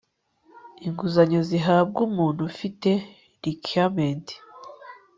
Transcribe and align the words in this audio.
inguzanyo 0.85 1.39
zihabwa 1.49 1.99
umuntu 2.09 2.41
ufite 2.51 2.89
requirements 3.45 4.31